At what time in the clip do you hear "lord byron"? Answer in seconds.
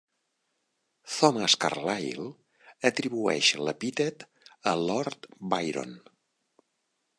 4.87-5.97